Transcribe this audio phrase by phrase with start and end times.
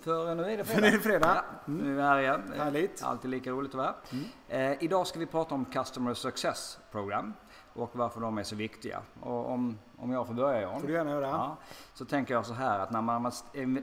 [0.00, 0.80] För nu är det fredag.
[0.80, 1.44] nu är det fredag.
[1.48, 2.52] Ja, nu är vi här igen.
[2.56, 3.02] Härligt.
[3.02, 3.94] Alltid lika roligt att vara
[4.48, 4.72] här.
[4.72, 7.34] Eh, idag ska vi prata om Customer Success Program
[7.72, 9.02] och varför de är så viktiga.
[9.20, 10.80] Och om, om jag får börja John.
[10.80, 11.26] får du gärna göra.
[11.26, 11.56] Ja,
[11.94, 13.32] så tänker jag så här att när man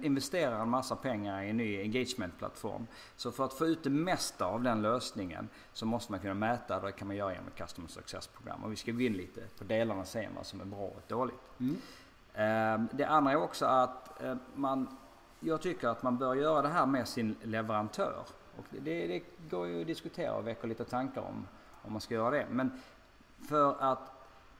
[0.03, 4.45] investerar en massa pengar i en ny engagement-plattform så för att få ut det mesta
[4.45, 7.87] av den lösningen så måste man kunna mäta det kan man göra genom ett Customer
[7.89, 8.63] Success-program.
[8.63, 11.51] Och vi ska gå in lite på delarna sen vad som är bra och dåligt.
[11.59, 11.75] Mm.
[12.33, 14.97] Eh, Det andra är också att eh, man,
[15.45, 18.23] jag tycker att man bör göra det här med sin leverantör.
[18.57, 21.47] Och det, det går ju att diskutera och väcka lite tankar om
[21.81, 22.47] om man ska göra det.
[22.49, 22.81] Men
[23.49, 24.11] för att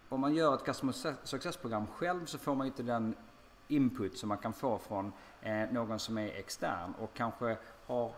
[0.09, 0.93] om man gör ett Customer
[1.25, 3.15] Success-program själv så får man inte den
[3.67, 8.11] input som man kan få från eh, någon som är extern och kanske har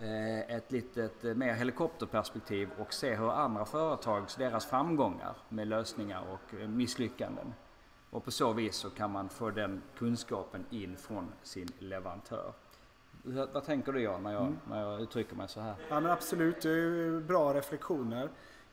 [0.00, 6.22] eh, ett litet eh, mer helikopterperspektiv och ser hur andra företags, deras framgångar med lösningar
[6.32, 7.54] och eh, misslyckanden.
[8.10, 12.52] Och på så vis så kan man få den kunskapen in från sin leverantör.
[13.52, 14.58] Vad tänker du Jan när jag, Mm.
[14.68, 15.74] när jag uttrycker mig så här?
[15.88, 18.22] Ja men absolut, det är bra reflektioner.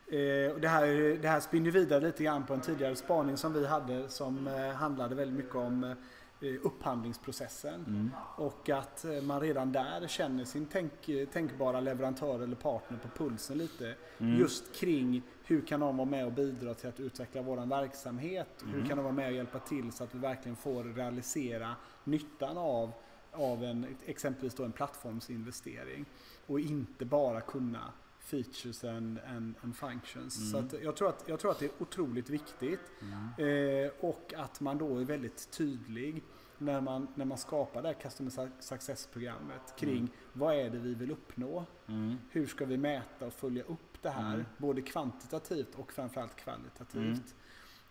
[0.06, 0.86] Eh, det, här,
[1.22, 4.68] det här spinner vidare lite grann på en tidigare spaning som vi hade som eh,
[4.74, 5.92] handlade väldigt mycket om eh,
[6.40, 7.84] upphandlingsprocessen.
[7.86, 8.10] Mm.
[8.36, 10.92] Och att eh, man redan där känner sin tänk,
[11.32, 13.94] tänkbara leverantör eller partner på pulsen lite.
[14.18, 14.38] Mm.
[14.38, 18.48] Just kring hur kan de vara med och bidra till att utveckla våran verksamhet?
[18.64, 18.88] Hur Mm.
[18.88, 22.92] kan de vara med och hjälpa till så att vi verkligen får realisera nyttan av,
[23.32, 26.04] av en, exempelvis då en plattformsinvestering.
[26.46, 27.92] Och inte bara kunna
[28.28, 30.52] features and, and, and functions.
[30.54, 30.68] Mm.
[30.70, 32.80] Så jag, tror att, jag tror att det är otroligt viktigt.
[33.02, 33.84] Mm.
[33.86, 36.22] Eh, och att man då är väldigt tydlig
[36.58, 40.08] när man, när man skapar det här Customer Su- Success-programmet kring Mm.
[40.32, 41.64] vad är det vi vill uppnå?
[41.86, 42.16] Mm.
[42.30, 44.34] Hur ska vi mäta och följa upp det här?
[44.34, 44.46] Mm.
[44.58, 46.96] Både kvantitativt och framförallt kvalitativt.
[47.04, 47.20] Mm.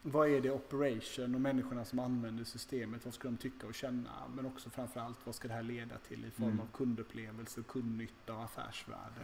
[0.01, 3.05] Vad är det operation och människorna som använder systemet?
[3.05, 4.09] Vad ska de tycka och känna?
[4.35, 8.43] Men också framförallt vad ska det här leda till i form av kundupplevelse, kundnytta och
[8.43, 9.21] affärsvärde?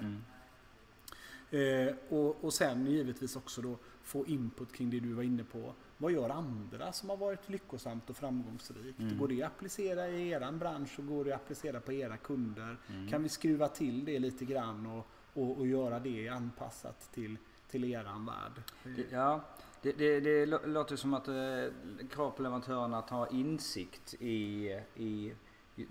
[1.53, 5.73] Eh, och, och sen givetvis också då få input kring det du var inne på.
[5.97, 8.99] Vad gör andra som har varit lyckosamt och framgångsrikt?
[8.99, 9.17] Mm.
[9.17, 12.77] Går det att applicera i eran bransch och går det att applicera på era kunder?
[12.89, 13.09] Mm.
[13.09, 17.37] Kan vi skruva till det lite grann och, och, och göra det anpassat till,
[17.69, 18.61] till eran värld?
[18.95, 19.41] Det, ja,
[19.81, 24.67] det, det, det lå- låter som att eh, krav på leverantörerna att ha insikt i,
[24.95, 25.33] i,
[25.75, 25.83] i,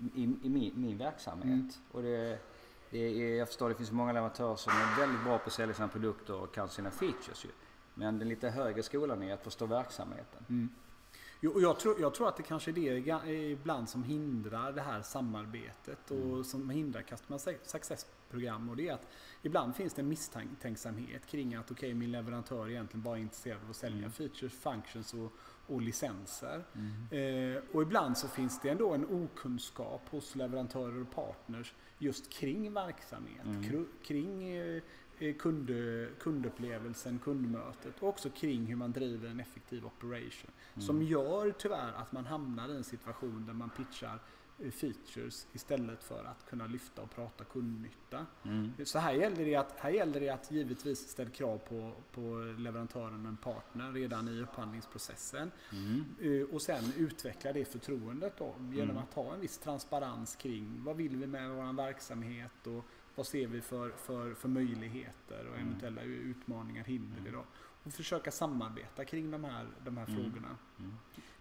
[0.43, 1.47] i min, min verksamhet.
[1.49, 1.69] Mm.
[1.91, 2.39] Och det
[2.99, 5.75] är, eh, jag förstår det finns många leverantörer som är väldigt bra på att sälja
[5.75, 7.49] sina produkter och kan sina features ju.
[7.93, 10.45] Men den lite högre skolan är att förstå verksamheten.
[10.49, 10.69] Mm.
[11.45, 14.81] Jo, och jag, tror, jag tror att det kanske är det ibland som hindrar det
[14.81, 16.43] här samarbetet och Mm.
[16.43, 18.69] som hindrar Customer Su- Success-program.
[18.69, 19.07] Och det är att
[19.41, 23.69] ibland finns det en misstänksamhet kring att okej, min leverantör är egentligen bara intresserad av
[23.69, 24.11] att sälja Mm.
[24.11, 25.31] features, functions och,
[25.67, 26.63] och licenser.
[26.75, 27.55] Mm.
[27.55, 32.73] Eh, och ibland så finns det ändå en okunskap hos leverantörer och partners just kring
[32.73, 33.87] verksamhet, Mm.
[34.03, 34.81] kring eh,
[35.39, 35.69] kund,
[36.19, 40.51] kundupplevelsen, kundmötet och också kring hur man driver en effektiv operation.
[40.77, 41.07] Som Mm.
[41.07, 44.19] gör tyvärr att man hamnar i en situation där man pitchar
[44.59, 48.25] eh, features istället för att kunna lyfta och prata kundnytta.
[48.43, 48.71] Mm.
[48.85, 53.21] Så här gäller det att, här gäller det att givetvis ställa krav på, på leverantören
[53.25, 55.51] och en partner redan i upphandlingsprocessen.
[55.71, 56.05] Mm.
[56.41, 58.97] Eh, Och sen utveckla det förtroendet då, genom Mm.
[59.03, 62.85] att ha en viss transparens kring vad vill vi med vår verksamhet och
[63.15, 65.67] vad ser vi för, för, för möjligheter och Mm.
[65.67, 67.45] eventuella utmaningar, hinder idag.
[67.83, 70.15] Och försöka samarbeta kring de här, de här Mm.
[70.23, 70.57] frågorna.
[70.79, 70.93] Mm.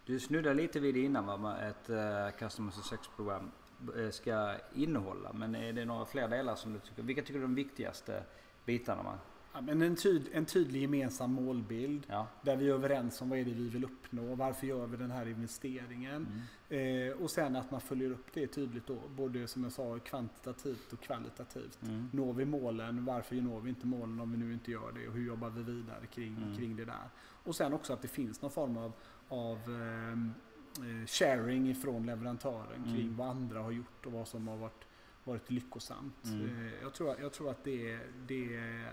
[0.06, 3.50] Du snuddade lite vid det innan vad man- ett uh, Customer Success-program
[3.96, 5.32] eh, ska innehålla.
[5.32, 8.22] Men är det några fler delar som du tycker, vilka tycker du är de viktigaste
[8.64, 9.02] bitarna?
[9.02, 9.18] Man,
[9.54, 12.26] Ja, men en, tyd, en tydlig gemensam målbild ja.
[12.42, 15.10] där vi är överens om vad är det vi vill uppnå, varför gör vi den
[15.10, 16.26] här investeringen.
[16.70, 17.08] Mm.
[17.08, 20.92] Eh, och sen att man följer upp det tydligt då, både som jag sa kvantitativt
[20.92, 21.82] och kvalitativt.
[21.82, 22.08] Mm.
[22.12, 23.04] Når vi målen?
[23.04, 25.08] Varför når vi inte målen om vi nu inte gör det?
[25.08, 26.56] Och hur jobbar vi vidare kring, Mm.
[26.56, 27.08] kring det där?
[27.44, 28.92] Och sen också att det finns någon form av,
[29.28, 30.32] av ehm,
[30.78, 33.16] eh, sharing ifrån leverantören kring Mm.
[33.16, 34.84] vad andra har gjort och vad som har varit,
[35.24, 36.24] varit lyckosamt.
[36.24, 36.66] Mm.
[36.66, 38.86] Eh, jag, tror, jag tror att det, det, eh,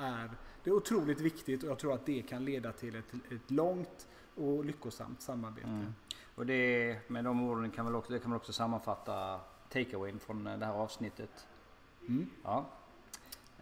[0.00, 0.30] är,
[0.64, 4.08] det är otroligt viktigt och jag tror att det kan leda till ett, ett långt
[4.34, 5.68] och lyckosamt samarbete.
[5.68, 5.94] Mm.
[6.34, 10.46] Och det, med de orden kan väl också, det kan man också sammanfatta takeawayn från
[10.46, 11.48] eh, det här avsnittet.
[12.08, 12.30] Mm.
[12.44, 12.66] Ja.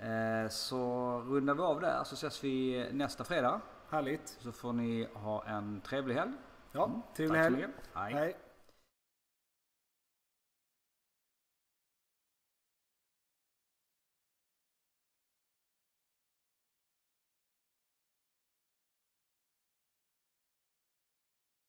[0.01, 0.79] Eh, så
[1.21, 3.61] rundar vi av där så ses vi nästa fredag.
[3.91, 4.29] Härligt.
[4.41, 6.33] Så får ni ha en trevlig helg.
[6.73, 7.73] Ja, trevlig Tack så helg.
[7.95, 8.15] Hej.
[8.15, 8.37] Hej.